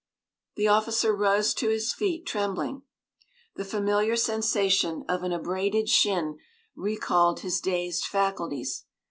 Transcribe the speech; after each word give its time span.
The 0.55 0.67
officer 0.67 1.15
rose 1.15 1.53
to 1.53 1.69
his 1.69 1.93
feet, 1.93 2.25
trembling. 2.25 2.81
The 3.55 3.63
familiar 3.63 4.15
sensation 4.15 5.05
of 5.07 5.21
an 5.21 5.31
abraded 5.31 5.89
shin 5.89 6.39
recalled 6.75 7.41
his 7.41 7.61
dazed 7.61 8.05
faculties. 8.05 8.85